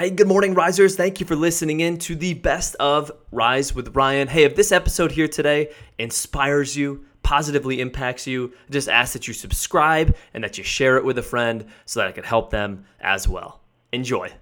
[0.00, 0.96] Hey, good morning, risers.
[0.96, 4.28] Thank you for listening in to the best of Rise with Ryan.
[4.28, 9.28] Hey, if this episode here today inspires you, positively impacts you, I just ask that
[9.28, 12.48] you subscribe and that you share it with a friend so that I can help
[12.48, 13.60] them as well.
[13.92, 14.32] Enjoy.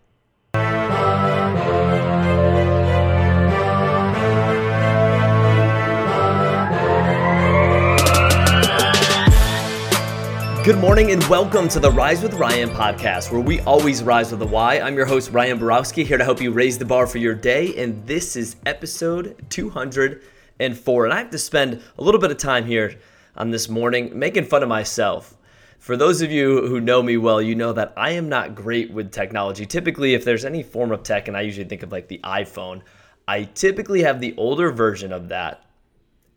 [10.65, 14.43] Good morning and welcome to the Rise with Ryan podcast, where we always rise with
[14.43, 14.81] a Y.
[14.81, 17.75] I'm your host, Ryan Borowski, here to help you raise the bar for your day.
[17.77, 21.05] And this is episode 204.
[21.05, 22.99] And I have to spend a little bit of time here
[23.37, 25.37] on this morning making fun of myself.
[25.79, 28.91] For those of you who know me well, you know that I am not great
[28.91, 29.65] with technology.
[29.65, 32.83] Typically, if there's any form of tech, and I usually think of like the iPhone,
[33.29, 35.65] I typically have the older version of that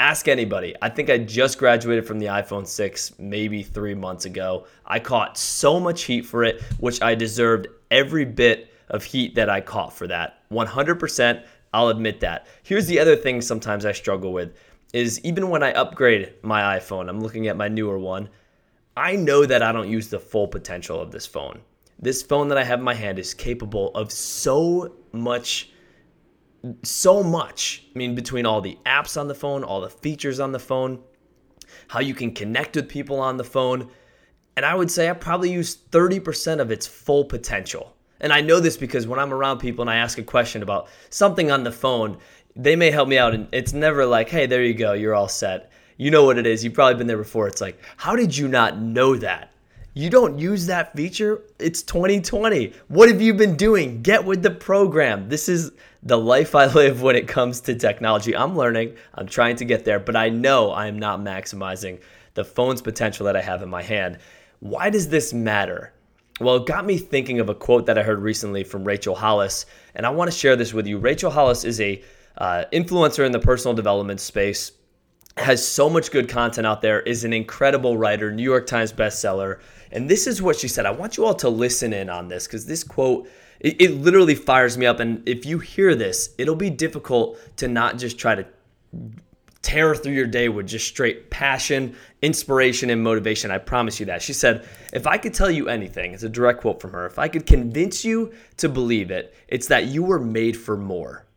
[0.02, 0.76] ask anybody.
[0.82, 4.66] I think I just graduated from the iPhone 6 maybe three months ago.
[4.84, 9.48] I caught so much heat for it, which I deserved every bit of heat that
[9.48, 10.50] I caught for that.
[10.52, 12.48] 100%, I'll admit that.
[12.64, 14.56] Here's the other thing sometimes I struggle with
[14.92, 18.28] is even when I upgrade my iPhone, I'm looking at my newer one,
[18.97, 21.62] I know that I don't use the full potential of this phone.
[22.00, 25.70] This phone that I have in my hand is capable of so much
[26.84, 27.84] so much.
[27.94, 31.00] I mean, between all the apps on the phone, all the features on the phone,
[31.88, 33.90] how you can connect with people on the phone.
[34.56, 37.95] And I would say I probably use 30% of its full potential.
[38.20, 40.88] And I know this because when I'm around people and I ask a question about
[41.09, 42.18] something on the phone,
[42.56, 43.34] they may help me out.
[43.34, 45.72] And it's never like, hey, there you go, you're all set.
[45.98, 46.64] You know what it is.
[46.64, 47.48] You've probably been there before.
[47.48, 49.50] It's like, how did you not know that?
[49.94, 51.42] You don't use that feature?
[51.59, 52.72] It's 2020.
[52.88, 54.02] What have you been doing?
[54.02, 55.28] Get with the program.
[55.28, 58.34] This is the life I live when it comes to technology.
[58.34, 62.00] I'm learning, I'm trying to get there, but I know I am not maximizing
[62.36, 64.19] the phone's potential that I have in my hand.
[64.62, 65.92] Why does this matter?
[66.39, 69.66] Well, it got me thinking of a quote that I heard recently from Rachel Hollis,
[69.95, 71.00] and I want to share this with you.
[71.00, 72.02] Rachel Hollis is a
[72.38, 74.72] uh, influencer in the personal development space,
[75.38, 79.59] has so much good content out there, is an incredible writer, New York Times bestseller.
[79.92, 80.86] And this is what she said.
[80.86, 83.28] I want you all to listen in on this because this quote
[83.62, 85.00] it, it literally fires me up.
[85.00, 88.46] And if you hear this, it'll be difficult to not just try to
[89.62, 93.52] tear through your day with just straight passion, inspiration, and motivation.
[93.52, 94.22] I promise you that.
[94.22, 97.20] She said, If I could tell you anything, it's a direct quote from her, if
[97.20, 101.28] I could convince you to believe it, it's that you were made for more.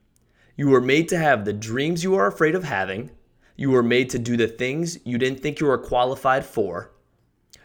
[0.57, 3.11] You were made to have the dreams you are afraid of having.
[3.57, 6.91] You were made to do the things you didn't think you were qualified for.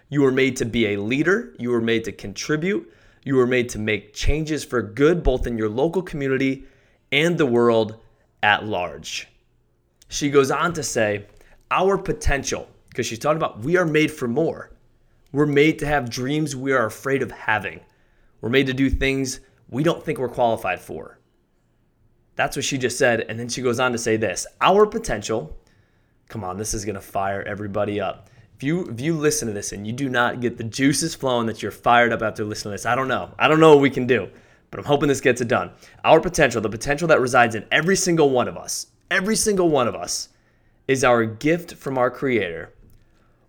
[0.09, 1.55] You were made to be a leader.
[1.57, 2.91] You were made to contribute.
[3.23, 6.65] You were made to make changes for good both in your local community
[7.11, 7.99] and the world
[8.43, 9.27] at large.
[10.07, 11.25] She goes on to say,
[11.71, 14.71] Our potential, because she's talking about we are made for more.
[15.31, 17.81] We're made to have dreams we are afraid of having.
[18.41, 21.19] We're made to do things we don't think we're qualified for.
[22.35, 23.21] That's what she just said.
[23.21, 25.57] And then she goes on to say this Our potential,
[26.29, 28.29] come on, this is going to fire everybody up.
[28.55, 31.47] If you if you listen to this and you do not get the juices flowing
[31.47, 33.33] that you're fired up after listening to this, I don't know.
[33.37, 34.29] I don't know what we can do,
[34.69, 35.71] but I'm hoping this gets it done.
[36.03, 39.87] Our potential, the potential that resides in every single one of us, every single one
[39.87, 40.29] of us,
[40.87, 42.73] is our gift from our Creator.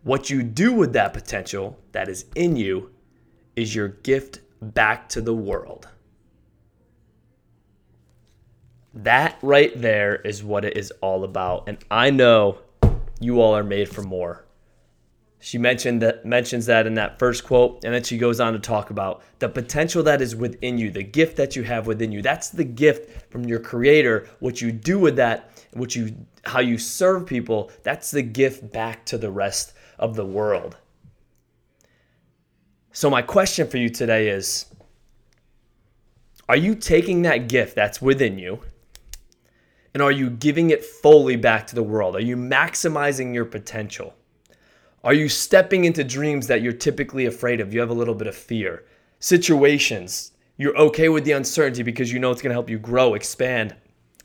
[0.02, 2.90] What you do with that potential that is in you
[3.56, 5.88] is your gift back to the world.
[8.94, 11.64] That right there is what it is all about.
[11.68, 12.58] And I know
[13.20, 14.44] you all are made for more.
[15.42, 18.58] She mentioned that mentions that in that first quote, and then she goes on to
[18.58, 22.20] talk about the potential that is within you, the gift that you have within you.
[22.20, 24.28] That's the gift from your creator.
[24.40, 26.14] What you do with that, what you
[26.44, 30.76] how you serve people, that's the gift back to the rest of the world.
[32.92, 34.66] So my question for you today is
[36.50, 38.60] are you taking that gift that's within you
[39.94, 42.16] and are you giving it fully back to the world?
[42.16, 44.14] Are you maximizing your potential?
[45.02, 47.72] Are you stepping into dreams that you're typically afraid of?
[47.72, 48.84] You have a little bit of fear.
[49.18, 53.14] Situations, you're okay with the uncertainty because you know it's going to help you grow,
[53.14, 53.74] expand,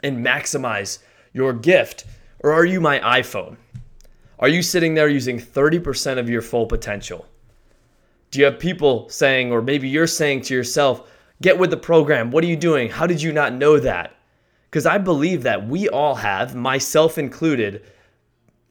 [0.04, 1.00] and maximize
[1.34, 2.06] your gift.
[2.40, 3.58] Or are you my iPhone?
[4.40, 7.26] Are you sitting there using 30% of your full potential?
[8.32, 11.10] Do you have people saying, or maybe you're saying to yourself,
[11.42, 12.32] get with the program?
[12.32, 12.90] What are you doing?
[12.90, 14.15] How did you not know that?
[14.76, 17.86] Because I believe that we all have, myself included,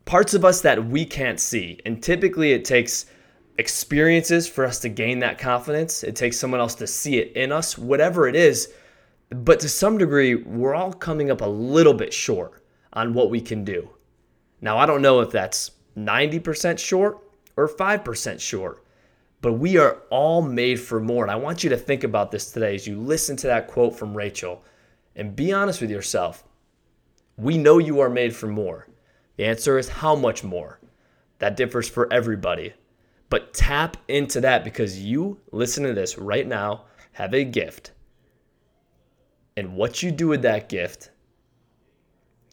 [0.04, 1.80] parts of us that we can't see.
[1.86, 3.06] And typically it takes
[3.56, 6.04] experiences for us to gain that confidence.
[6.04, 8.70] It takes someone else to see it in us, whatever it is.
[9.30, 12.62] But to some degree, we're all coming up a little bit short
[12.92, 13.88] on what we can do.
[14.60, 17.18] Now, I don't know if that's 90% short
[17.56, 18.84] or 5% short,
[19.40, 21.24] but we are all made for more.
[21.24, 23.96] And I want you to think about this today as you listen to that quote
[23.96, 24.62] from Rachel
[25.16, 26.44] and be honest with yourself.
[27.36, 28.88] We know you are made for more.
[29.36, 30.80] The answer is how much more?
[31.38, 32.74] That differs for everybody.
[33.28, 37.92] But tap into that because you, listen to this right now, have a gift.
[39.56, 41.10] And what you do with that gift,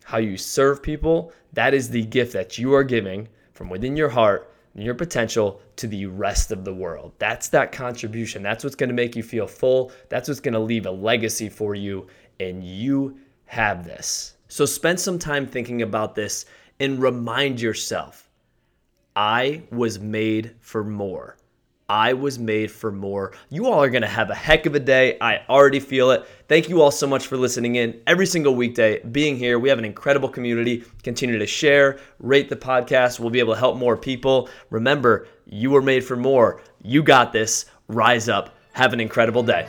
[0.03, 4.09] how you serve people, that is the gift that you are giving from within your
[4.09, 7.11] heart and your potential to the rest of the world.
[7.19, 8.41] That's that contribution.
[8.41, 9.91] That's what's going to make you feel full.
[10.09, 12.07] That's what's going to leave a legacy for you.
[12.41, 14.35] And you have this.
[14.47, 16.45] So spend some time thinking about this
[16.79, 18.29] and remind yourself
[19.15, 21.37] I was made for more.
[21.87, 23.33] I was made for more.
[23.49, 25.17] You all are going to have a heck of a day.
[25.19, 26.25] I already feel it.
[26.47, 29.59] Thank you all so much for listening in every single weekday, being here.
[29.59, 30.85] We have an incredible community.
[31.03, 33.19] Continue to share, rate the podcast.
[33.19, 34.49] We'll be able to help more people.
[34.69, 36.61] Remember, you were made for more.
[36.81, 37.65] You got this.
[37.89, 38.57] Rise up.
[38.71, 39.67] Have an incredible day.